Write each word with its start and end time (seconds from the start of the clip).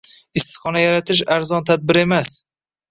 Issiqxona 0.39 0.81
yaratish 0.85 1.23
arzon 1.39 1.71
tadbir 1.73 2.05
emas 2.07 2.35